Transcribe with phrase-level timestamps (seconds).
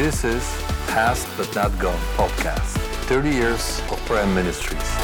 [0.00, 0.42] This is
[0.86, 2.78] Past But Not Gone podcast
[3.12, 4.96] 30 years of Prime Ministries.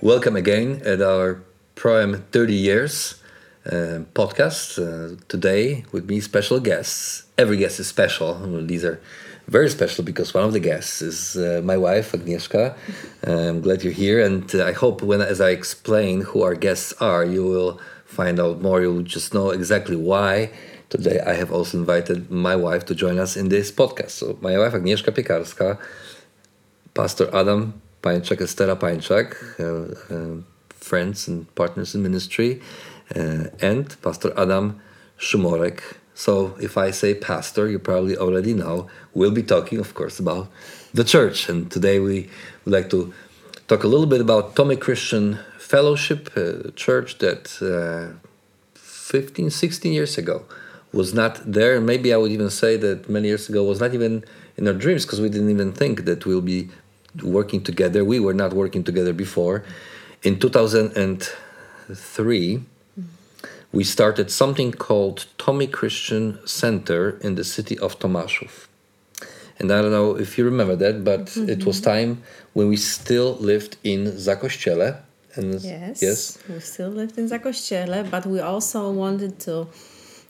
[0.00, 1.40] Welcome again at our
[1.76, 3.22] Prime 30 years
[3.64, 4.74] uh, podcast.
[4.74, 7.26] Uh, today, with me, special guests.
[7.38, 8.34] Every guest is special.
[8.66, 9.00] These are
[9.46, 12.74] very special because one of the guests is uh, my wife, Agnieszka.
[13.22, 16.92] I'm glad you're here, and uh, I hope when, as I explain who our guests
[16.94, 18.80] are, you will find out more.
[18.80, 20.50] You'll just know exactly why
[20.90, 24.10] Today I have also invited my wife to join us in this podcast.
[24.10, 25.78] So my wife Agnieszka Piekarska,
[26.94, 32.62] Pastor Adam Pańczak, Estera Pańczak, uh, uh, friends and partners in ministry,
[33.14, 34.80] uh, and Pastor Adam
[35.18, 35.82] Szumorek.
[36.14, 40.48] So if I say pastor, you probably already know we'll be talking, of course, about
[40.94, 41.50] the church.
[41.50, 42.30] And today we
[42.64, 43.12] would like to
[43.66, 46.30] talk a little bit about Tommy Christian Fellowship,
[46.76, 48.18] church that uh,
[48.74, 50.44] 15, 16 years ago
[50.92, 51.80] was not there.
[51.80, 54.24] Maybe I would even say that many years ago was not even
[54.56, 56.70] in our dreams because we didn't even think that we'll be
[57.22, 58.04] working together.
[58.04, 59.64] We were not working together before.
[60.22, 62.60] In 2003,
[63.72, 68.68] we started something called Tommy Christian Center in the city of Tomaszów.
[69.58, 71.48] And I don't know if you remember that, but mm-hmm.
[71.48, 74.98] it was time when we still lived in Zakościele.
[75.34, 79.66] And yes, yes, we still lived in Zakościele, but we also wanted to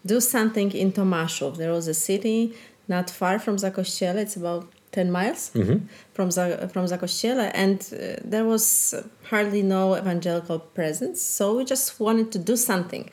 [0.04, 1.56] do something in Tomaszów.
[1.56, 2.52] There was a city
[2.88, 4.16] not far from Zakościele.
[4.16, 5.86] It's about 10 miles mm-hmm.
[6.14, 7.50] from, from Zakościele.
[7.54, 8.94] And uh, there was
[9.30, 11.20] hardly no evangelical presence.
[11.20, 13.10] So we just wanted to do something.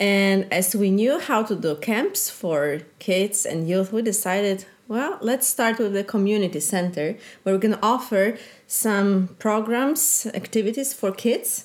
[0.00, 5.18] And as we knew how to do camps for kids and youth, we decided, well,
[5.20, 11.64] let's start with the community center where we can offer some programs, activities for kids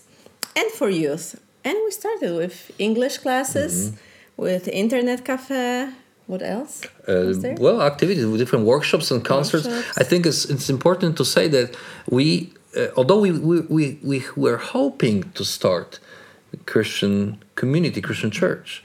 [0.55, 1.39] and for youth.
[1.63, 3.91] And we started with English classes.
[3.91, 3.97] Mm-hmm
[4.37, 5.89] with internet cafe.
[6.25, 9.67] What else uh, well activities with different workshops and concerts.
[9.67, 9.97] Workshops.
[9.97, 11.75] i think it's, it's important to say that
[12.09, 15.99] we uh, although we, we, we, we were hoping to start
[16.65, 18.81] christian community christian church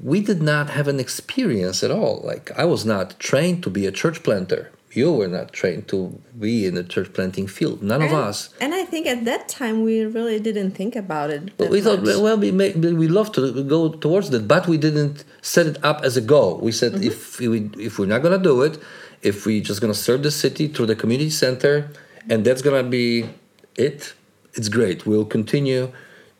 [0.00, 2.20] we did not have an experience at all.
[2.24, 6.20] Like i was not trained to be a church planter you were not trained to
[6.38, 7.82] be in the church planting field.
[7.82, 8.50] None and, of us.
[8.60, 11.58] And I think at that time we really didn't think about it.
[11.58, 11.82] we much.
[11.82, 16.02] thought, well, we we love to go towards that, but we didn't set it up
[16.02, 16.58] as a goal.
[16.58, 17.04] We said mm-hmm.
[17.04, 18.78] if we if we're not gonna do it,
[19.22, 21.90] if we're just gonna serve the city through the community center,
[22.28, 23.28] and that's gonna be
[23.76, 24.12] it,
[24.54, 25.06] it's great.
[25.06, 25.90] We'll continue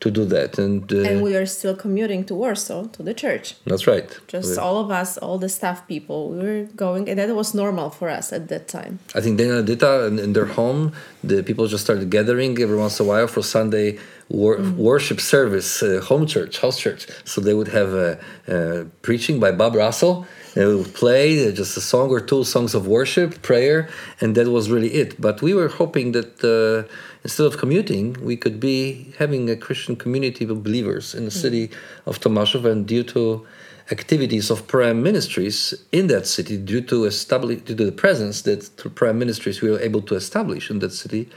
[0.02, 3.54] to do that and uh, and we are still commuting to warsaw to the church.
[3.70, 4.08] That's right.
[4.34, 7.88] Just all of us all the staff people we were going and that was normal
[7.98, 8.98] for us at that time.
[9.18, 10.92] I think Dana Dita in, in their home.
[11.22, 13.88] The people just started gathering every once in a while for sunday
[14.28, 14.76] wor- mm-hmm.
[14.90, 17.02] worship service uh, home church house church.
[17.30, 18.10] So they would have a,
[18.48, 20.26] a preaching by bob russell.
[20.54, 23.88] And we would play uh, just a song or two songs of worship prayer
[24.20, 25.10] and that was really it.
[25.26, 26.92] But we were hoping that uh,
[27.24, 31.42] instead of commuting, we could be having a Christian community of believers in the mm.
[31.42, 31.70] city
[32.06, 33.46] of Tomaszów, and due to
[33.90, 38.62] activities of Prime Ministries in that city, due to establish due to the presence that
[38.62, 41.28] through Prime Ministries we were able to establish in that city,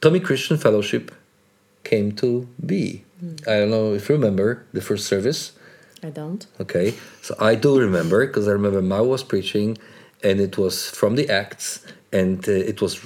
[0.00, 1.14] Tommy Christian Fellowship
[1.84, 3.04] came to be.
[3.22, 3.48] Mm.
[3.48, 5.52] I don't know if you remember the first service.
[6.02, 6.46] I don't.
[6.60, 9.76] Okay, so I do remember because I remember Mao was preaching,
[10.22, 13.00] and it was from the Acts, and uh, it was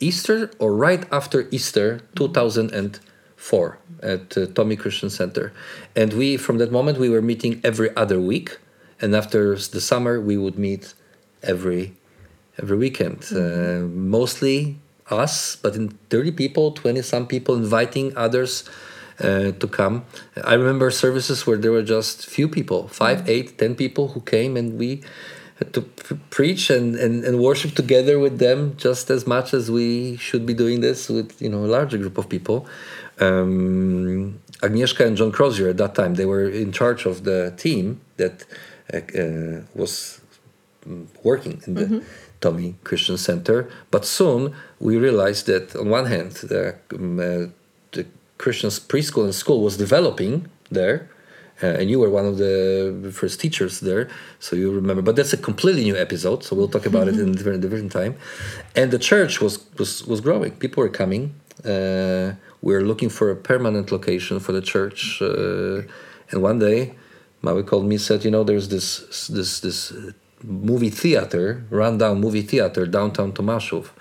[0.00, 5.52] Easter or right after Easter 2004 at uh, Tommy Christian Center.
[5.94, 8.58] And we, from that moment, we were meeting every other week.
[9.00, 10.94] And after the summer, we would meet
[11.42, 11.94] every
[12.58, 13.20] every weekend.
[13.20, 13.84] Mm-hmm.
[13.84, 14.78] Uh, mostly
[15.10, 18.64] us, but in 30 people, 20 some people inviting others
[19.20, 20.04] uh, to come.
[20.44, 23.30] I remember services where there were just few people, five, mm-hmm.
[23.30, 25.02] eight, ten people who came, and we
[25.64, 25.82] to
[26.30, 30.52] preach and, and, and worship together with them just as much as we should be
[30.52, 32.66] doing this with you know a larger group of people.
[33.18, 38.00] Um, Agnieszka and John Crozier at that time they were in charge of the team
[38.18, 38.44] that
[38.92, 40.20] uh, uh, was
[41.22, 42.02] working in the mm -hmm.
[42.40, 43.66] Tommy Christian Center.
[43.90, 47.48] But soon we realized that on one hand the, um, uh,
[47.92, 48.04] the
[48.36, 51.08] Christian preschool and school was developing there
[51.62, 54.08] uh, and you were one of the first teachers there,
[54.40, 55.02] so you remember.
[55.02, 57.92] But that's a completely new episode, so we'll talk about it in a different, different
[57.92, 58.16] time.
[58.74, 60.52] And the church was was was growing.
[60.52, 61.34] People were coming.
[61.64, 65.22] Uh, we were looking for a permanent location for the church.
[65.22, 65.82] Uh,
[66.30, 66.94] and one day,
[67.40, 69.92] Maui called me said, "You know, there's this this this
[70.42, 73.92] movie theater, rundown movie theater downtown Tomaszów.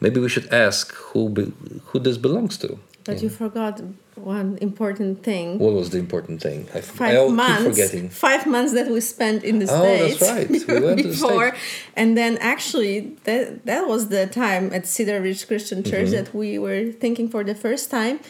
[0.00, 1.52] Maybe we should ask who be,
[1.86, 3.22] who this belongs to." But yeah.
[3.22, 3.80] you forgot
[4.16, 5.58] one important thing.
[5.58, 6.68] What was the important thing?
[6.74, 7.62] I, five I months.
[7.62, 8.08] keep forgetting.
[8.08, 10.30] Five months that we spent in the Oh, that's states.
[10.32, 10.48] right.
[10.80, 11.62] We went to the before, States.
[11.94, 16.24] and then actually that that was the time at Cedar Ridge Christian Church Mm-hmm.
[16.24, 18.20] that we were thinking for the first time.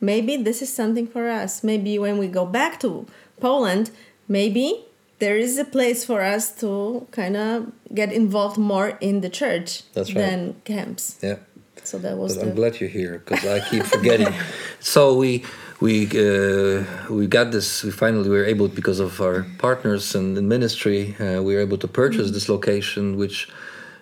[0.00, 1.62] Maybe this is something for us.
[1.64, 3.06] Maybe when we go back to
[3.40, 3.90] Poland,
[4.28, 4.84] maybe
[5.18, 9.82] there is a place for us to kind of get involved more in the church
[9.94, 10.20] That's right.
[10.20, 11.18] than camps.
[11.22, 11.36] Yeah.
[11.86, 14.34] So that was the I'm glad you're here because I keep forgetting.
[14.80, 15.44] so we
[15.80, 17.84] we uh, we got this.
[17.84, 21.14] We finally were able because of our partners and in ministry.
[21.20, 23.48] Uh, we were able to purchase this location, which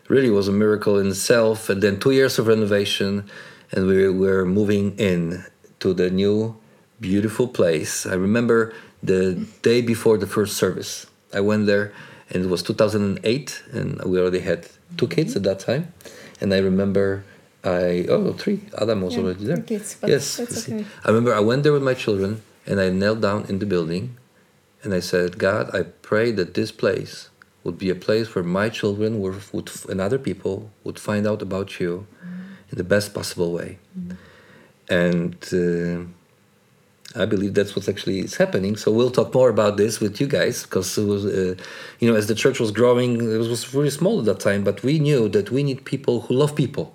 [0.09, 1.69] really was a miracle in itself.
[1.69, 3.29] And then two years of renovation,
[3.71, 5.45] and we were moving in
[5.81, 6.57] to the new
[7.01, 8.07] beautiful place.
[8.07, 8.73] I remember
[9.03, 11.07] the day before the first service.
[11.35, 11.93] I went there,
[12.31, 15.93] and it was 2008, and we already had two kids at that time.
[16.41, 17.25] And I remember
[17.65, 18.61] I oh three.
[18.81, 19.57] Adam was Yeah, already there.
[19.59, 20.85] kids, yes, that's okay.
[21.05, 24.17] I remember I went there with my children, and I knelt down in the building,
[24.83, 27.31] and I said, God, I pray that this place
[27.65, 31.41] would be a place where my children were, would and other people would find out
[31.43, 32.07] about you
[32.71, 33.79] in the best possible way.
[34.91, 38.77] And uh, I believe that's what's actually is happening.
[38.77, 41.55] So we'll talk more about this with you guys because it was, uh,
[42.01, 44.63] you know, as the church was growing, it was, was really small at that time.
[44.65, 46.95] But we knew that we need people who love people,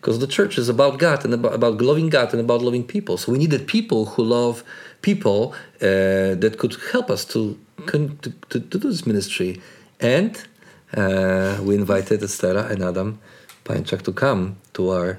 [0.00, 3.16] because the church is about God and about, about loving God and about loving people.
[3.16, 4.64] So we needed people who love
[5.02, 8.08] people uh, that could help us to to,
[8.50, 9.60] to, do this ministry.
[10.00, 10.36] And
[10.94, 13.20] uh, we invited Estera and Adam
[13.64, 15.18] Pańczak to come to our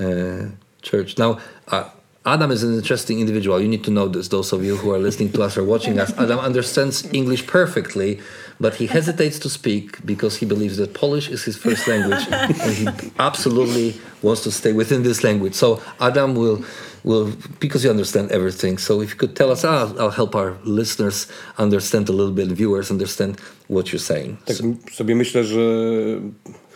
[0.00, 0.46] uh,
[0.82, 1.18] church.
[1.18, 1.38] Now,
[1.68, 1.90] uh,
[2.24, 3.60] Adam is an interesting individual.
[3.60, 4.28] You need to know this.
[4.28, 8.20] Those of you who are listening to us or watching us, Adam understands English perfectly,
[8.60, 12.74] but he hesitates to speak because he believes that Polish is his first language, and
[12.74, 12.88] he
[13.18, 15.54] absolutely wants to stay within this language.
[15.54, 16.58] So Adam will,
[17.04, 18.78] will because you understand everything.
[18.78, 22.48] So if you could tell us, ah, I'll help our listeners understand a little bit,
[22.48, 24.36] viewers understand what you're saying.
[24.44, 24.56] Tak
[24.92, 25.60] sobie myślę, że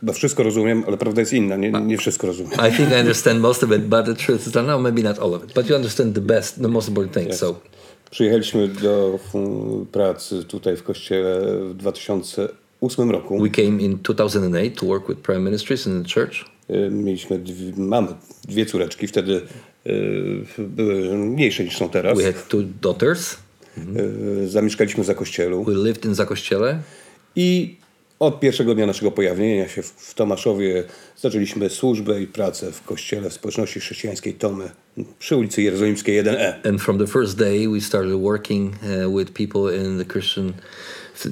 [0.00, 1.56] chyba wszystko rozumiem, ale prawda jest inna.
[1.56, 2.52] Nie, nie wszystko rozumiem.
[2.52, 5.18] I think I understand most of it, but the truth is that no, maybe not
[5.18, 5.52] all of it.
[5.54, 7.28] But you understand the best, the most important thing.
[7.28, 7.38] Yes.
[7.38, 7.60] So
[8.12, 9.18] Przyjechaliśmy do
[9.92, 13.38] pracy tutaj w kościele w 2008 roku.
[13.42, 16.44] we came in 2008 to work with prayer ministries in the church.
[16.70, 18.08] Y, Mieliśmy, dwie, mamy
[18.48, 19.40] dwie córeczki, wtedy
[19.86, 22.18] y, były mniejsze niż są teraz.
[22.18, 23.36] We had two daughters.
[23.78, 26.78] Y, Zamieszkaliśmy za kościelu We lived in Zakościele.
[27.36, 27.76] i
[28.18, 30.84] od pierwszego dnia naszego pojawienia się w Tomaszowie
[31.22, 34.70] zaczęliśmy służbę i pracę w kościele w społeczności chrześcijańskiej Tomy
[35.18, 36.68] przy ulicy Jerozolimskiej 1E.
[36.68, 40.52] And from the first day, we started working uh, with people in the Christian,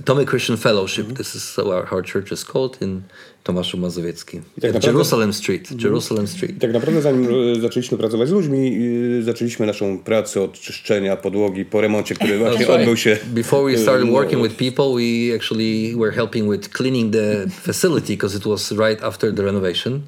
[0.04, 1.06] Tomy Christian Fellowship.
[1.08, 1.16] Mhm.
[1.16, 3.02] This is how our, our church is called in
[3.44, 4.40] Tomaszu Mazowiecki.
[4.60, 5.62] tak naprawdę- Jerusalem Street.
[5.62, 5.80] Mhm.
[5.80, 6.52] Jerusalem Street.
[6.60, 7.26] Tak naprawdę zanim
[7.60, 8.78] zaczęliśmy pracować z ludźmi,
[9.22, 13.18] zaczęliśmy naszą pracę od czyszczenia podłogi po remoncie, który właśnie That's odbył się.
[13.26, 18.36] Before we started working with people, we actually were helping with cleaning the facility because
[18.38, 20.00] it was right after the renovation.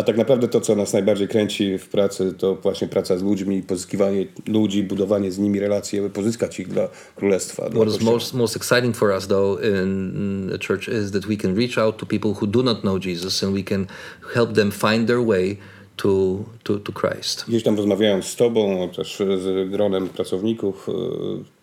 [0.00, 3.62] A tak naprawdę to, co nas najbardziej kręci w pracy, to właśnie praca z ludźmi,
[3.62, 7.68] pozyskiwanie ludzi, budowanie z nimi relacji, aby pozyskać ich dla królestwa.
[7.68, 8.12] Dla What is Kościoła.
[8.12, 11.96] most most exciting for us, though, in the church is that we can reach out
[11.96, 13.86] to people who do not know Jesus, and we can
[14.34, 15.56] help them find their way
[15.96, 17.44] to to, to Christ.
[17.48, 21.59] Gdzieś tam rozmawiając z Tobą, też z gronem pracowników, e,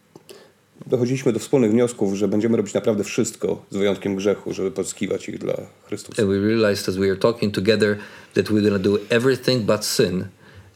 [0.89, 5.37] dochodziliśmy do wspólnych wniosków, że będziemy robić naprawdę wszystko, z wyjątkiem grzechu, żeby pozyskiwać ich
[5.39, 5.53] dla
[5.87, 6.21] Chrystusa.
[6.21, 7.97] And we realized as we were talking together
[8.33, 10.25] that we're going do everything but sin,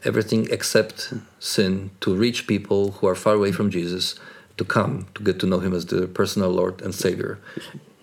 [0.04, 4.16] everything except sin, to reach people who are far away from Jesus
[4.56, 7.38] to come to get to know Him as the personal Lord and Savior.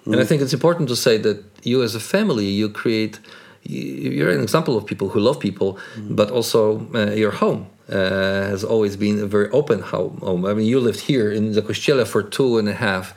[0.05, 3.19] And I think it's important to say that you, as a family, you create.
[3.63, 5.77] you- You're an example of people who love people,
[6.09, 6.59] but also
[6.95, 10.45] uh, your home has always been a very open ho- home.
[10.45, 13.13] I mean, you lived here in the Kościele for two and a half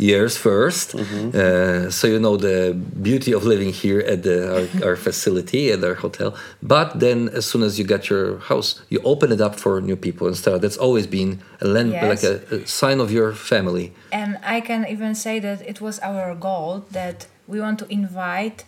[0.00, 4.96] years 1st uh, so you know the beauty of living here at the our, our
[4.96, 6.34] facility at our hotel.
[6.62, 9.96] But then, as soon as you got your house, you open it up for new
[9.96, 10.60] people and stuff.
[10.62, 12.02] That's always been a land, Yes.
[12.12, 13.92] like a, a sign of your family.
[14.10, 18.64] And I can even say that it was our goal that we want to invite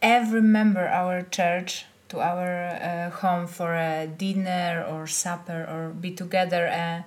[0.00, 6.10] every member our church to our uh, home for a dinner or supper or be
[6.10, 7.02] together uh,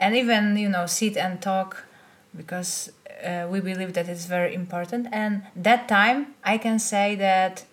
[0.00, 1.84] and even you know sit and talk
[2.36, 2.90] because
[3.24, 5.06] uh, we believe that it's very important.
[5.12, 7.64] And that time i can say that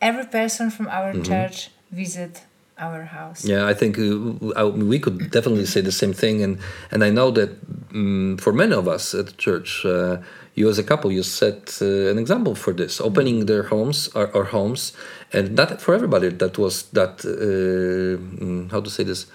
[0.00, 2.44] every person from our church visit
[2.78, 3.44] our house.
[3.44, 6.58] Yeah, I think uh, we could definitely say the same thing, and
[6.90, 7.50] and I know that
[7.92, 10.16] um, for many of us at the church, uh,
[10.54, 14.28] you as a couple, you set uh, an example for this, opening their homes, our,
[14.36, 14.92] our homes,
[15.32, 16.28] and not for everybody.
[16.28, 19.26] That was that uh, mm, how to say this.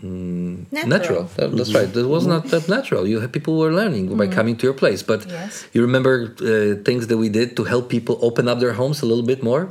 [0.00, 0.88] Natural.
[0.88, 1.22] natural.
[1.36, 1.96] That- that's right.
[1.96, 3.06] It was not that natural.
[3.06, 5.02] You had, people were learning by coming to your place.
[5.02, 5.66] But Yes.
[5.74, 9.06] you remember uh, things that we did to help people open up their homes a
[9.06, 9.68] little bit more.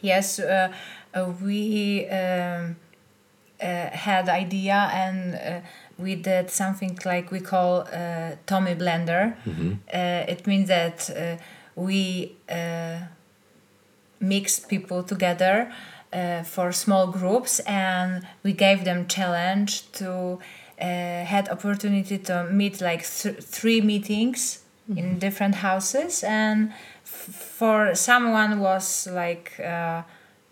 [0.00, 0.72] Yes, uh,
[1.14, 2.74] uh, we um,
[3.62, 5.60] uh, had idea and uh,
[5.98, 9.34] we did something like we call uh, Tommy Blender.
[9.92, 11.36] Uh, it means that uh,
[11.74, 12.98] we uh,
[14.20, 15.72] mixed people together
[16.12, 20.38] uh, for small groups and we gave them challenge to
[20.80, 20.84] uh,
[21.24, 24.62] had opportunity to meet like th- three meetings
[24.96, 26.22] in different houses.
[26.24, 26.70] And
[27.04, 30.02] f- for someone was like uh,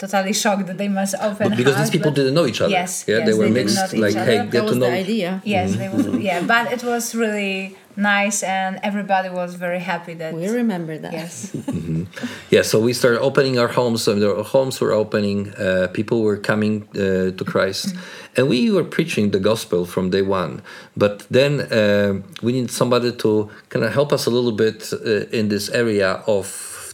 [0.01, 2.71] totally shocked that they must open But because house, these people didn't know each other.
[2.73, 3.93] Yes, Yeah, yes, they were they mixed.
[4.05, 4.91] Like, hey, That get to was know.
[4.91, 5.43] the idea.
[5.45, 10.33] Yes, they was, yeah, but it was really nice and everybody was very happy that
[10.33, 11.13] We remember that.
[11.13, 11.55] yes.
[12.51, 14.03] Yeah, so we started opening our homes.
[14.03, 15.39] So their homes were opening.
[15.55, 17.95] Uh, people were coming uh, to Christ,
[18.37, 20.63] and we were preaching the gospel from day one.
[20.97, 25.39] But then uh, we need somebody to kind of help us a little bit uh,
[25.39, 26.47] in this area of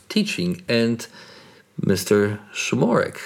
[0.09, 0.63] teaching.
[0.69, 1.07] And
[1.85, 2.39] Mr.
[2.55, 3.19] Szumorek,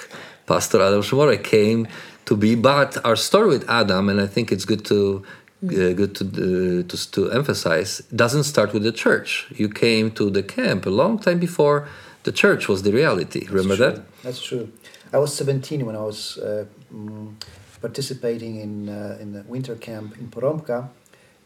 [0.44, 1.88] Pastor Adam Szumorek, came
[2.24, 2.54] to be.
[2.54, 5.24] But our story with Adam, and I think it's good to.
[5.62, 9.46] Uh, good to, uh, to to emphasize doesn't start with the church.
[9.50, 11.86] You came to the camp a long time before
[12.22, 13.46] the church was the reality.
[13.46, 13.86] Remember True.
[13.86, 14.22] that?
[14.22, 14.72] That's true.
[15.12, 16.64] I was 17 when I was uh,
[16.94, 17.34] mm,
[17.80, 20.88] participating in uh, in the winter camp in Poromka,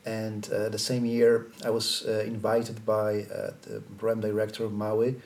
[0.05, 4.73] and uh, the same year I was uh, invited by uh, the program director of
[4.73, 5.17] Maui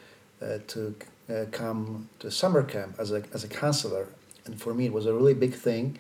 [0.41, 0.95] uh, to
[1.29, 4.09] uh, come to summer camp as a as a counselor,
[4.47, 5.99] and for me it was a really big thing,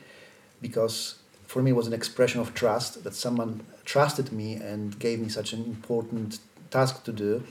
[0.60, 1.16] because
[1.46, 5.28] for me it was an expression of trust that someone trusted me and gave me
[5.28, 7.42] such an important task to do.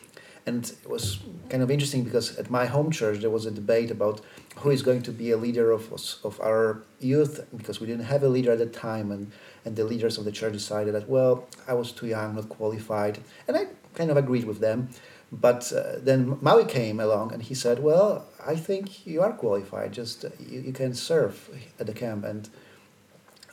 [0.45, 1.19] And it was
[1.49, 4.21] kind of interesting because at my home church there was a debate about
[4.57, 5.91] who is going to be a leader of,
[6.23, 9.11] of our youth because we didn't have a leader at the time.
[9.11, 9.31] And,
[9.65, 13.19] and the leaders of the church decided that well i was too young not qualified.
[13.47, 14.89] And i kind of agreed with them
[15.31, 19.91] but uh, then maui came along and he said well i think you are qualified.
[19.91, 22.23] Just uh, you, you can serve at the camp.
[22.23, 22.49] And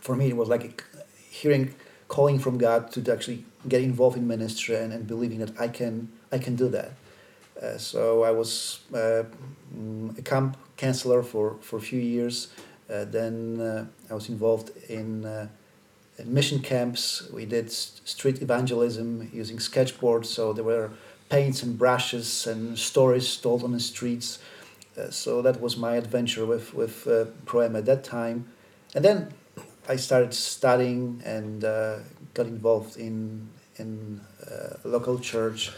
[0.01, 0.85] for me it was like
[1.31, 1.75] hearing
[2.09, 6.09] calling from god to actually get involved in ministry and, and believing that i can
[6.31, 6.93] i can do that.
[7.61, 9.25] Uh, so i was uh,
[10.19, 12.49] a camp counselor for, for a few years.
[12.91, 15.49] Uh, then uh, i was involved in,
[16.25, 17.29] mission camps.
[17.33, 20.31] We did street evangelism using sketchboards.
[20.31, 20.91] So there were
[21.37, 24.39] paints and brushes and stories told on the streets
[24.97, 28.47] uh, so that was my adventure with with uh, Prime at that time,
[28.95, 29.35] and then
[29.89, 31.99] I started studying and uh,
[32.35, 35.73] got involved in in uh, a local church.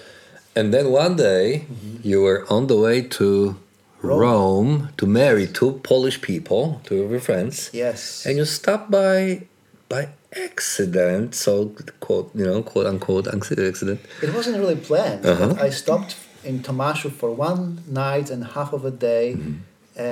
[0.55, 1.65] And then one day
[2.03, 3.57] you were on the way to
[4.03, 4.21] Rome.
[4.21, 4.89] Rome.
[4.99, 9.47] to marry two Polish people, two of your friends, Yes, and you stopped by
[9.89, 11.35] by accident.
[11.35, 14.01] So quote, you know, quote unquote accident.
[14.23, 15.25] it wasn't really planned.
[15.27, 15.49] Uh-huh.
[15.55, 19.55] but I stopped in Tomaszu for one night and half of a day, Mm-hmm.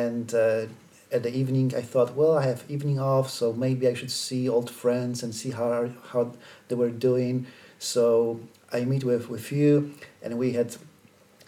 [0.03, 0.67] and uh,
[1.17, 4.49] at the evening I thought, well, I have evening off, so maybe I should see
[4.49, 6.33] old friends and see how how
[6.69, 7.47] they were doing.
[7.79, 8.41] So
[8.73, 10.77] I meet with with you, and we had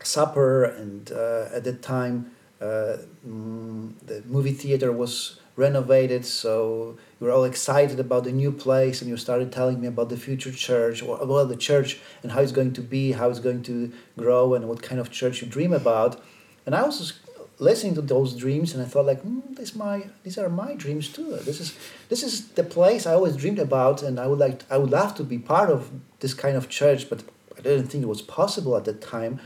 [0.02, 2.30] supper, and uh, at that time
[2.60, 8.52] uh, mm, the movie theater was renovated, so we were all excited about the new
[8.52, 12.32] place, and you started telling me about the future church, or about the church and
[12.32, 15.42] how it's going to be, how it's going to grow, and what kind of church
[15.42, 16.20] you dream about.
[16.66, 17.20] And I was
[17.58, 21.08] listening to those dreams, and I thought like, mm, this my these are my dreams
[21.08, 21.36] too.
[21.36, 21.76] This is
[22.08, 25.14] this is the place I always dreamed about, and I would like I would love
[25.16, 27.22] to be part of this kind of church, but
[27.56, 29.40] I didn't think it was possible at that time.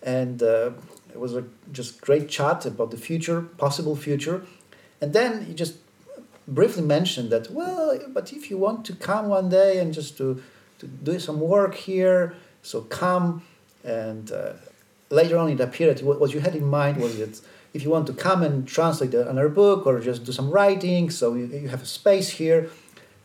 [0.00, 0.70] And uh,
[1.10, 4.42] it was a just great chat about the future, possible future,
[5.00, 5.74] and then you just
[6.48, 10.42] briefly mentioned that well, but if you want to come one day and just to
[10.78, 13.42] to do some work here, so come.
[13.84, 14.52] And uh,
[15.10, 17.40] later on, it appeared what what you had in mind was that
[17.74, 21.34] if you want to come and translate another book or just do some writing, so
[21.34, 22.70] you, you have a space here.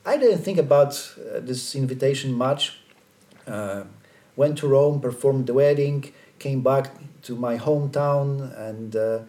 [0.06, 2.80] I didn't think about uh, this invitation much.
[3.48, 3.84] Uh,
[4.36, 6.92] went to Rome, performed the wedding, came back
[7.24, 8.28] to my hometown,
[8.58, 9.20] and uh,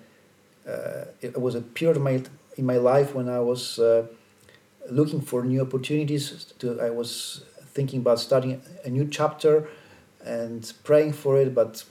[0.69, 2.23] uh, it was a period of my,
[2.57, 4.07] in my life when I was uh,
[4.91, 6.53] looking for new opportunities.
[6.59, 9.69] To I was thinking about starting a new chapter
[10.25, 11.85] and praying for it, but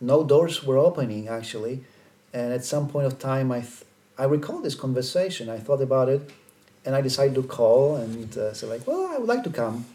[0.00, 1.84] no doors were opening actually.
[2.32, 3.84] And at some point of time, I th-
[4.18, 5.48] I recall this conversation.
[5.48, 6.30] I thought about it,
[6.84, 9.86] and I decided to call and uh, say like, well, I would like to come.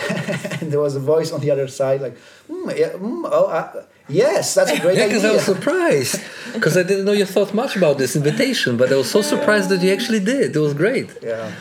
[0.60, 2.16] and there was a voice on the other side like,
[2.48, 6.20] mm, yeah, mm, oh, uh, yes, that's a great Yeah, because I was surprised
[6.54, 9.68] because I didn't know you thought much about this invitation, but I was so surprised
[9.70, 10.54] that you actually did.
[10.56, 11.08] It was great.
[11.22, 11.52] Yeah.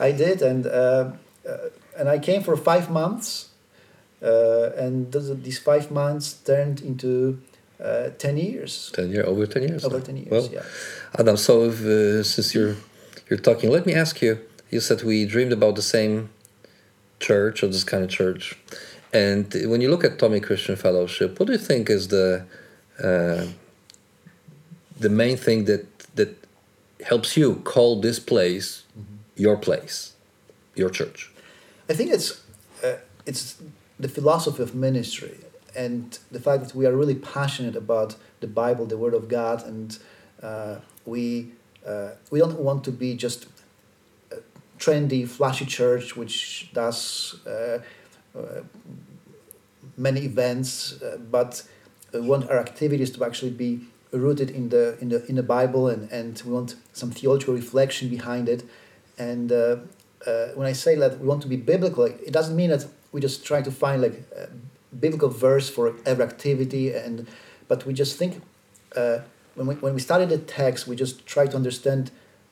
[0.00, 0.70] I did, and uh,
[1.48, 1.56] uh,
[1.98, 3.50] and I came for five months,
[4.22, 7.40] uh, and those, these five months turned into
[7.82, 8.90] uh, ten years.
[8.94, 9.84] Ten year over ten years.
[9.84, 10.62] Over 10 years, Well, yeah.
[11.18, 12.76] Adam, so if, uh, since you're
[13.28, 14.38] you're talking, let me ask you.
[14.70, 16.30] You said we dreamed about the same
[17.18, 18.56] church or this kind of church,
[19.12, 22.44] and when you look at Tommy Christian Fellowship, what do you think is the
[23.02, 23.46] uh,
[24.98, 26.36] the main thing that that
[27.06, 28.84] helps you call this place
[29.36, 30.12] your place,
[30.74, 31.30] your church?
[31.88, 32.42] I think it's
[32.84, 33.60] uh, it's
[33.98, 35.38] the philosophy of ministry
[35.74, 39.64] and the fact that we are really passionate about the Bible, the Word of God,
[39.66, 39.98] and
[40.42, 41.52] uh, we
[41.86, 43.46] uh, we don't want to be just
[44.30, 44.36] a
[44.78, 47.78] trendy, flashy church which does uh,
[49.96, 51.62] many events, uh, but
[52.12, 53.80] we want our activities to actually be
[54.12, 58.08] rooted in the in the in the Bible, and and we want some theological reflection
[58.08, 58.64] behind it,
[59.18, 59.52] and.
[59.52, 59.76] Uh,
[60.26, 63.20] uh, when I say that we want to be biblical, it doesn't mean that we
[63.20, 64.48] just try to find like a
[64.94, 67.26] biblical verse for every activity, and
[67.68, 68.42] but we just think
[68.96, 69.20] uh,
[69.54, 72.10] when we when we study the text, we just try to understand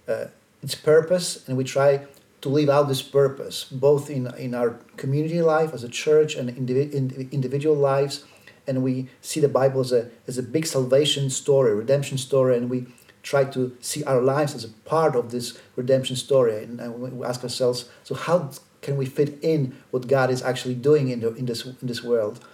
[0.08, 0.26] uh,
[0.62, 2.06] its purpose, and we try
[2.40, 6.50] to live out this purpose both in in our community life as a church and
[6.50, 8.24] indivi- in individual lives,
[8.66, 12.70] and we see the Bible as a as a big salvation story, redemption story, and
[12.70, 12.86] we
[13.22, 16.62] try to see our lives as a part of this redemption story.
[16.62, 20.76] And, and we ask ourselves so how can we fit in what god is actually
[20.76, 22.44] doing in, the, in this in this world?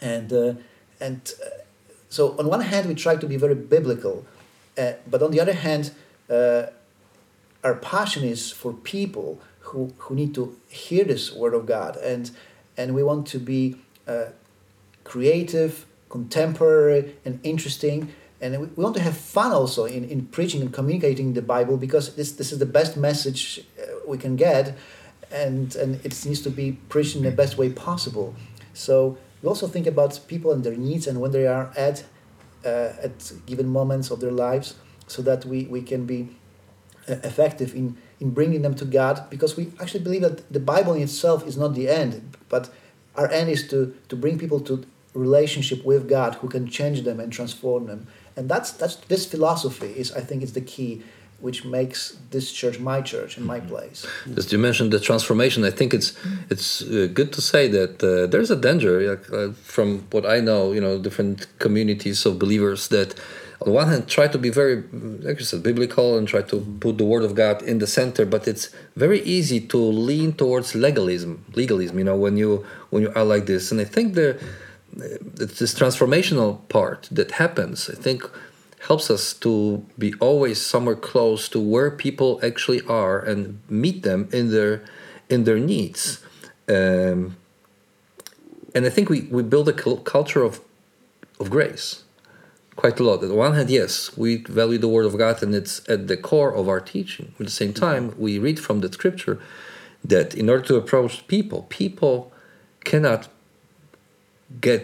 [0.00, 0.54] And uh,
[1.00, 1.62] and uh,
[2.08, 4.24] so on one hand we try to be very biblical
[4.78, 5.92] uh, but on the other hand
[6.28, 6.66] uh,
[7.62, 11.96] our passion is for people who, who need to hear this word of god.
[11.96, 12.30] And
[12.76, 13.76] and we want to be
[14.06, 14.26] uh,
[15.04, 18.12] creative contemporary and interesting.
[18.40, 22.14] And we want to have fun also in, in preaching and communicating the Bible because
[22.14, 24.76] this this is the best message uh, we can get,
[25.30, 28.34] and and it needs to be preached in the best way possible.
[28.72, 32.04] So we also think about people and their needs and when they are at
[32.64, 34.74] uh, at given moments of their lives,
[35.06, 36.28] so that we we can be
[37.08, 41.02] effective in in bringing them to God because we actually believe that the Bible in
[41.02, 42.70] itself is not the end, but
[43.16, 44.84] our end is to to bring people to
[45.14, 49.92] relationship with God who can change them and transform them and that's that's this philosophy
[49.96, 51.02] is I think is the key
[51.40, 54.06] which makes this church my church and my place.
[54.36, 56.12] As you mentioned the transformation, I think it's
[56.50, 60.72] it's uh, good to say that uh, there's a danger uh, from what I know,
[60.72, 63.14] you know, different communities of believers that
[63.60, 64.82] on the one hand try to be very,
[65.20, 68.24] like you said, biblical and try to put the word of God in the center,
[68.24, 71.98] but it's very easy to lean towards legalism, legalism.
[71.98, 74.42] You know, when you when you are like this, and I think the
[75.38, 77.90] it's this transformational part that happens.
[77.90, 78.22] I think
[78.88, 84.28] helps us to be always somewhere close to where people actually are and meet them
[84.32, 84.82] in their
[85.28, 86.24] in their needs.
[86.66, 87.36] Um,
[88.74, 90.60] and I think we, we build a cul- culture of
[91.38, 92.04] of grace
[92.80, 93.22] quite a lot.
[93.22, 96.16] On the one hand, yes, we value the word of God and it's at the
[96.16, 97.26] core of our teaching.
[97.38, 98.22] At the same time, mm-hmm.
[98.24, 99.36] we read from the scripture
[100.12, 102.32] that in order to approach people, people
[102.84, 103.28] cannot
[104.60, 104.82] get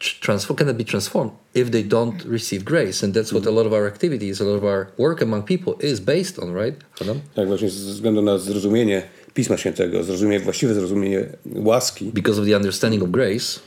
[0.00, 2.30] transform cannot be transformed if they don't mm-hmm.
[2.30, 3.56] receive grace and that's what a mm-hmm.
[3.56, 6.76] lot of our activities a lot of our work among people is based on right
[7.00, 7.20] Adam?
[7.34, 9.02] Tak, właśnie ze względu na zrozumienie
[9.34, 13.60] Pisma Świętego, zrozumienie, właściwe zrozumienie łaski, because of the understanding of grace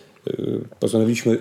[0.79, 1.39] postanowiliśmy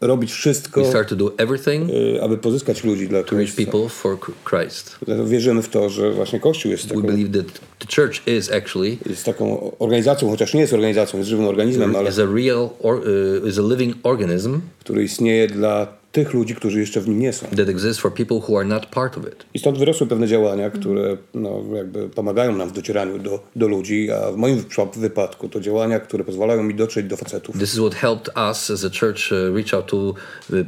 [0.00, 3.70] robić wszystko, we start to do everything y, aby pozyskać ludzi dla Chrystusa.
[3.70, 7.96] people for Christ Wierzymy w to, że właśnie Kościół jest we taką, believe that the
[7.96, 12.18] church is actually jest taką organizacją, chociaż nie jest organizacją, jest żywym organizmem, ale is
[12.18, 17.00] a real or uh, is a living organism który istnieje dla tych ludzi, którzy jeszcze
[17.00, 17.46] w nim nie są.
[17.46, 20.70] that exists for people who are not part of it I stąd wyrosły pewne działania,
[20.70, 24.64] które no, jakby pomagają nam w docieraniu do, do ludzi, a w moim
[24.96, 27.58] wypadku to działania, które pozwalają mi dotrzeć do facetów.
[27.58, 30.14] this is what helped us as a church uh, reach out to uh,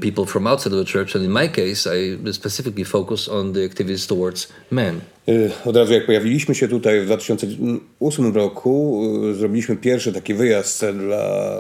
[0.01, 3.65] people from outside of the church and in my case i specifically focus on the
[3.65, 9.77] activities towards men Y, Od razu jak pojawiliśmy się tutaj w 2008 roku, y, zrobiliśmy
[9.77, 11.57] pierwszy taki wyjazd dla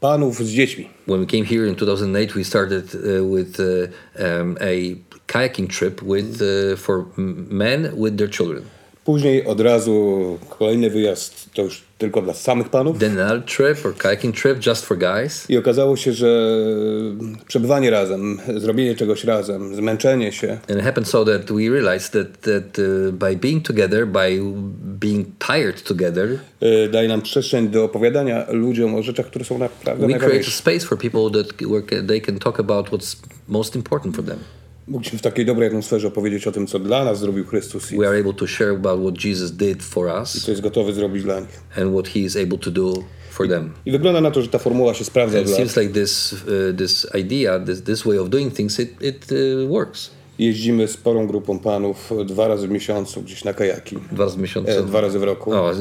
[0.00, 0.88] panów z dziećmi.
[1.06, 3.66] when we came here in 2008 we started uh, with uh,
[4.24, 7.04] um, a kayaking trip with uh, for
[7.50, 8.62] men with their children
[9.04, 12.96] Później od razu kolejny wyjazd to już tylko dla samych panów.
[13.46, 16.50] trip or kayaking trip just for guys I okazało się, że
[17.46, 22.40] przebywanie razem, zrobienie czegoś razem, zmęczenie się, and it happened so that we realized that
[22.40, 24.40] that uh, by being together by
[24.82, 30.06] being tired together y, daje nam przestrzeń do opowiadania ludziom o rzeczach, które są naprawdę
[30.06, 30.50] we create a najważniejsze.
[30.50, 31.56] space for people that
[32.08, 33.16] they can talk about what's
[33.48, 34.38] most important for them
[34.88, 38.08] Mogliśmy w takiej dobrej atmosferze opowiedzieć o tym, co dla nas zrobił Chrystus i We
[38.08, 41.40] are able to share about what Jesus did for us co jest gotowy zrobić dla
[41.40, 41.60] nich.
[41.76, 42.94] and what He is able to do
[43.30, 43.72] for them.
[43.86, 46.38] I wygląda na to, że ta formuła się sprawdza It seems like this uh,
[46.78, 50.10] this idea, this this way of doing things, it it uh, works.
[50.40, 53.96] Jeździmy sporą grupą panów dwa razy w miesiącu gdzieś na kajaki.
[54.12, 54.70] Dwa razy w miesiącu.
[54.70, 55.52] E, dwa razy w roku.
[55.52, 55.72] Oh,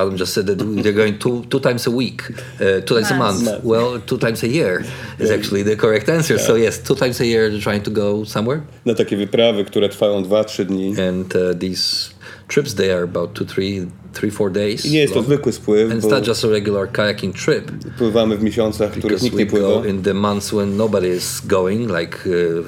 [0.00, 3.16] Adam just said that they're going two two times a week, uh, two times a
[3.16, 3.42] month.
[3.42, 3.64] Months.
[3.64, 4.84] Well, two times a year
[5.20, 6.38] is actually the correct answer.
[6.38, 9.88] So yes, two times a year they're trying to go somewhere, Na takie wyprawy, które
[9.88, 10.94] trwają 2-3 dni.
[11.08, 12.10] and uh, these
[12.48, 14.86] trips they are about two, three, three, four days.
[14.86, 15.26] I nie jest to long.
[15.26, 19.22] zwykły spływ, And it's not just a regular kayaking trip pływamy w miesiącach, w których
[19.22, 19.86] nikt nie pływa.
[19.86, 22.66] in the months when nobody is going, like uh,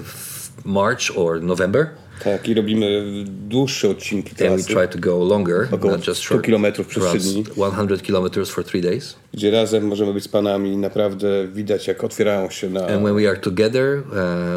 [0.64, 1.86] March or November,
[2.24, 6.28] Tak, i robimy dłuższe odcinki and we try to go longer, Około not just 100
[6.28, 6.44] short.
[6.44, 7.44] kilometrów przez around trzy dni.
[7.44, 9.14] 100 kilometers for three days.
[9.34, 13.28] gdzie razem możemy być z panami naprawdę widać, jak otwierają się na And when we
[13.28, 13.98] are together,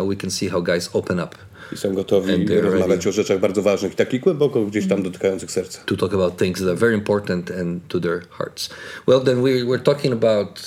[0.01, 1.35] uh, we can see how guys open up
[1.73, 5.79] i są gotowi rozmawiać o rzeczach bardzo ważnych i takich głęboko gdzieś tam dotykających serca.
[5.85, 8.69] to talk about things that are very important and to their hearts.
[9.07, 10.61] Well, then we, we're talking about,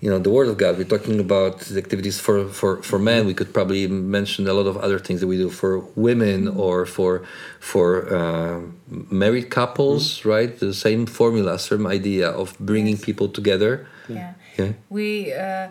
[0.00, 0.78] you know, the Word of God.
[0.78, 3.26] We're talking about the activities for, for, for men.
[3.26, 6.86] We could probably mention a lot of other things that we do for women or
[6.86, 7.24] for
[7.58, 8.60] for uh,
[9.10, 10.56] married couples, right?
[10.58, 13.86] The same formula, same idea of bringing people together.
[14.08, 14.34] Yeah.
[14.56, 14.72] Yeah.
[14.88, 15.68] We uh,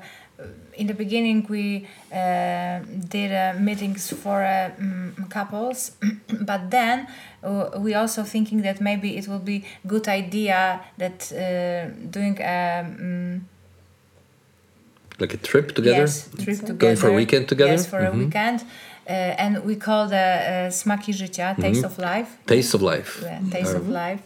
[0.78, 5.92] in the beginning we uh, did uh, meetings for uh, mm, couples,
[6.42, 7.08] but then
[7.44, 12.86] uh, we also thinking that maybe it will be good idea that uh, doing a
[12.86, 13.42] mm,
[15.20, 16.02] Like a trip together.
[16.02, 17.72] yes trip together Going for a weekend together?
[17.72, 18.64] yes for a weekend.
[19.10, 22.28] Uh, and we call the uh, smaki życia, taste of life.
[22.46, 23.22] Taste of life.
[23.24, 24.22] Yeah, taste of life.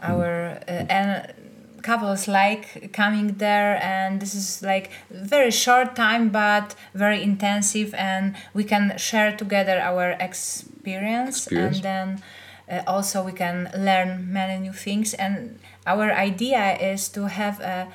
[0.00, 1.34] Our uh, and
[1.82, 8.34] couples like coming there, and this is like very short time, but very intensive, and
[8.54, 11.76] we can share together our experience, Experience.
[11.76, 12.22] and then
[12.70, 15.14] uh, also we can learn many new things.
[15.14, 17.88] And our idea is to have a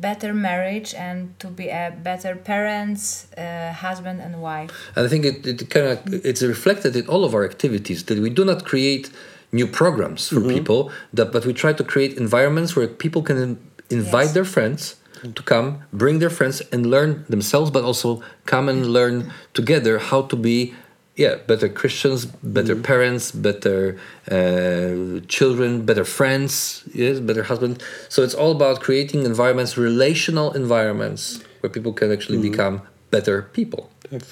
[0.00, 4.70] better marriage and to be a better parents, uh, husband and wife.
[4.96, 5.98] And I think it, it kind of
[6.30, 9.10] it's reflected in all of our activities that we do not create
[9.52, 13.58] new programs for people, that but we try to create environments where people can
[13.90, 14.34] invite Yes.
[14.34, 14.96] their friends
[15.38, 20.22] to come, bring their friends and learn themselves, but also come and learn together how
[20.22, 20.74] to be.
[21.16, 23.98] Yeah, better Christians, better parents, better
[24.30, 27.82] uh, children, better friends, yes, better husband.
[28.10, 33.88] So it's all about creating environments, relational environments, where people can actually become better people.
[34.10, 34.22] Tak.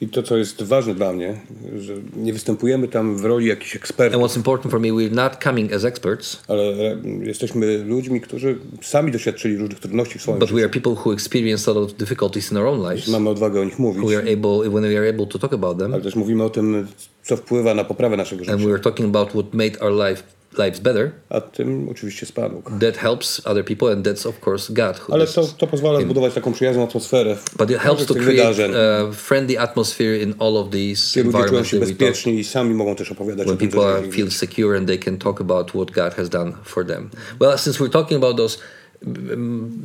[0.00, 1.40] I to, co jest ważne dla mnie,
[1.78, 5.32] że nie występujemy tam w roli jakichś And ekspertów, what's important for me, we're not
[5.44, 10.48] coming as experts, ale e, jesteśmy ludźmi, którzy sami doświadczyli różnych trudności w swoim but
[10.48, 10.56] życiu.
[10.56, 13.08] we are people who experience a lot of difficulties in our own lives.
[13.08, 15.78] Mamy odwagę o nich mówić, We are able, when we are able to talk about
[15.78, 16.86] them, ale też mówimy o tym,
[17.22, 18.68] co wpływa na poprawę naszego and życia.
[18.68, 21.10] we are talking about what made our life lives better.
[21.28, 22.70] A tym oczywiście jest Pan Bóg.
[22.80, 24.96] That helps other people, and that's of course God.
[24.98, 29.12] Who Ale to, to pozwala zbudować taką przyjazną atmosferę But it helps to create a
[29.12, 33.12] friendly atmosphere in all of these gdzie ludzie environments się bezpiecznie i sami mogą też
[33.12, 34.12] opowiadać When people dzieje.
[34.12, 37.10] feel secure and they can talk about what God has done for them.
[37.40, 38.58] Well, since we're talking about those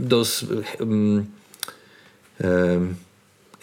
[0.09, 0.45] those
[0.79, 1.27] um,
[2.43, 2.95] um,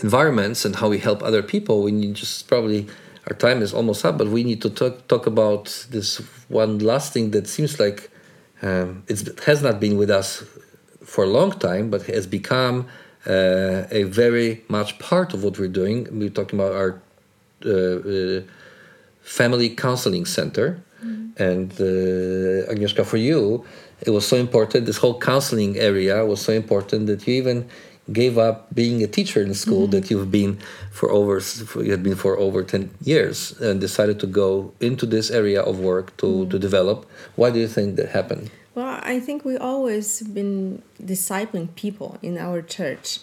[0.03, 2.87] environments and how we help other people, we need just probably
[3.29, 7.13] our time is almost up, but we need to talk talk about this one last
[7.13, 8.11] thing that seems like
[8.63, 10.45] um, it has not been with us
[11.05, 12.87] for a long time, but has become
[13.27, 16.07] uh, a very much part of what we're doing.
[16.11, 17.01] We're talking about our
[17.65, 18.43] uh, uh,
[19.23, 20.83] family counseling center.
[21.37, 23.65] And uh, Agnieszka, for you,
[24.03, 24.85] it was so important.
[24.85, 27.69] This whole counseling area was so important that you even
[28.13, 29.93] gave up being a teacher in school mm-hmm.
[29.93, 30.59] that you've been
[30.91, 35.07] for over for, you had been for over 10 years and decided to go into
[35.07, 36.51] this area of work to, mm-hmm.
[36.51, 41.75] to develop why do you think that happened Well, I think we always been discipling
[41.75, 43.19] people in our church,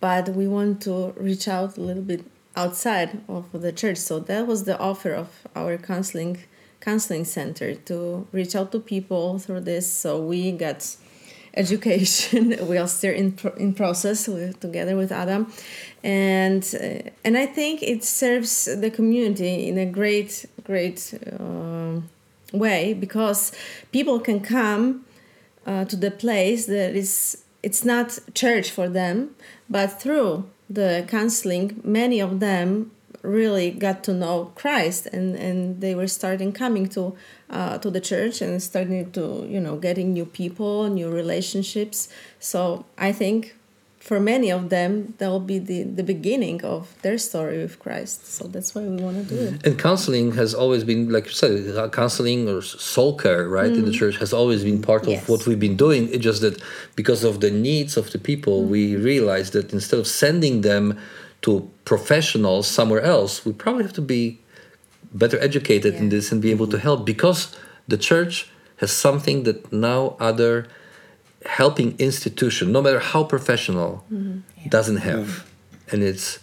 [0.00, 2.22] but we want to reach out a little bit
[2.54, 3.98] outside of the church.
[3.98, 6.38] So that was the offer of our counseling
[6.80, 9.90] counseling center to reach out to people through this.
[9.90, 10.96] So we got
[11.56, 12.56] education.
[12.68, 15.52] we are still in pro- in process with, together with Adam,
[16.02, 21.14] and uh, and I think it serves the community in a great great.
[21.38, 22.08] Um,
[22.52, 23.52] way because
[23.92, 25.04] people can come
[25.66, 29.34] uh, to the place that is it's not church for them
[29.68, 32.90] but through the counseling many of them
[33.26, 37.02] really got to know christ and and they were starting coming to
[37.50, 42.08] uh, to the church and starting to you know getting new people new relationships
[42.40, 43.54] so i think
[43.98, 48.18] for many of them that will be the, the beginning of their story with christ
[48.36, 51.32] so that's why we want to do it And counseling has always been, like you
[51.42, 51.52] said,
[51.92, 55.28] counseling or soul care, right, in the church has always been part of Yes.
[55.30, 56.02] what we've been doing.
[56.14, 56.56] It's just that
[57.00, 60.84] because of the needs of the people, we realized that instead of sending them
[61.42, 64.40] to professionals somewhere else, we probably have to be
[65.12, 67.56] better educated in this and be able to help because
[67.88, 70.66] the church has something that no other
[71.46, 74.04] helping institution, no matter how professional,
[74.68, 75.48] doesn't have,
[75.90, 76.40] and it's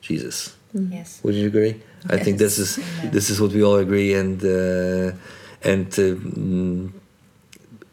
[0.00, 0.54] Jesus.
[0.72, 1.20] Yes.
[1.22, 1.82] Would you agree?
[2.08, 3.10] I think this is Amen.
[3.10, 5.16] this is what we all agree, and uh,
[5.62, 6.92] and uh, mm,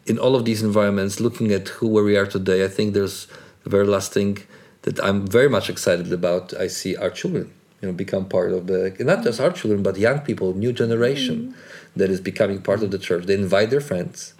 [0.06, 3.26] in all of these environments, looking at who where we are today, I think there's
[3.64, 4.38] the very last thing
[4.84, 6.44] that I'm very much excited about.
[6.64, 7.46] I see our children,
[7.80, 8.80] you know, become part of the
[9.12, 11.54] not just our children, but young people, new generation
[11.96, 13.22] that is becoming part of the church.
[13.28, 14.34] They invite their friends.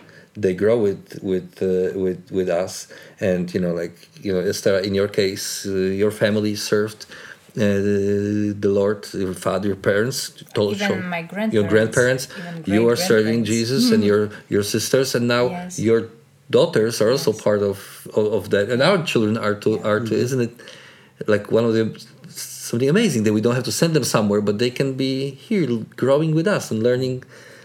[0.44, 2.72] They grow with with uh, with with us,
[3.30, 4.76] and you know, like you know, Esther.
[4.88, 5.70] In your case, uh,
[6.02, 7.00] your family served
[7.56, 7.60] uh,
[8.64, 10.18] the Lord, your father, your parents,
[10.58, 11.22] told Even show- my
[11.56, 12.26] your grandparents.
[12.26, 13.38] grandparents, You are serving.
[13.44, 14.22] Jesus, and your
[14.54, 15.78] your sisters, and now Yes.
[15.88, 16.00] your
[16.50, 17.42] daughters are also Yes.
[17.42, 19.80] part of, of of that, and our children are too.
[19.82, 20.14] Are too.
[20.14, 20.54] Isn't it
[21.26, 21.84] like one of the
[22.28, 25.66] something amazing that we don't have to send them somewhere, but they can be here,
[25.96, 27.22] growing with us and learning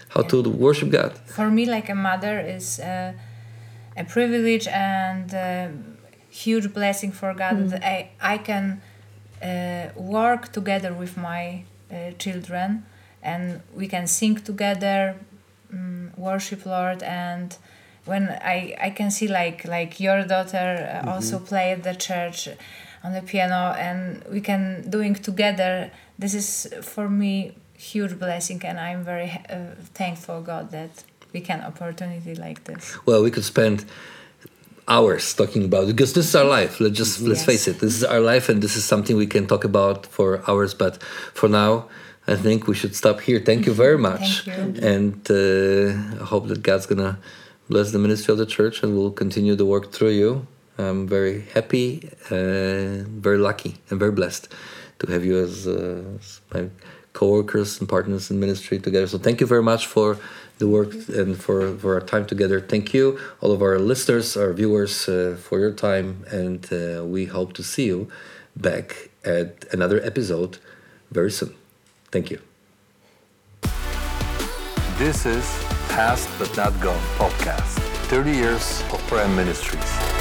[0.10, 1.18] how to worship God.
[1.26, 3.13] For me, like a mother is uh,
[3.96, 5.72] a privilege and a
[6.30, 8.82] huge blessing for God that I, I can
[9.42, 12.86] uh, work together with my uh, children
[13.22, 15.15] and we can sing together,
[15.74, 17.56] um, worship Lord and
[18.12, 18.24] when
[18.56, 20.67] I, I can see like like your daughter
[21.04, 22.39] uh, also play at the church
[23.04, 24.00] on the piano and
[24.34, 24.63] we can
[24.95, 25.74] doing together
[26.24, 26.50] this is
[26.93, 27.34] for me
[27.91, 30.93] huge blessing and i'm very uh, thankful god that
[31.34, 33.78] we can opportunity like this Well, we could spend
[34.88, 36.80] hours talking about it because this is our life.
[36.80, 37.45] Let's just let's Yes.
[37.52, 37.80] face it.
[37.80, 40.74] This is our life, and this is something we can talk about for hours.
[40.74, 40.93] But
[41.39, 41.72] for now,
[42.28, 43.39] I think we should stop here.
[43.50, 44.88] Thank you very much, Thank you.
[44.93, 47.13] and uh, I hope that God's gonna
[47.69, 50.47] bless the ministry of the church and we'll continue the work through you.
[50.77, 54.47] I'm very happy, uh, very lucky, and very blessed
[54.99, 56.69] to have you as, uh, as my
[57.13, 59.08] co-workers and partners in ministry together.
[59.08, 60.17] So thank you very much for
[60.58, 62.60] the work and for, for our time together.
[62.60, 67.25] Thank you, all of our listeners, our viewers, uh, for your time, and uh, we
[67.25, 68.10] hope to see you
[68.55, 70.58] back at another episode
[71.12, 71.53] very soon.
[72.12, 72.39] Thank you.
[74.97, 80.18] This is Past But Not Gone podcast 30 years of Prime Ministries.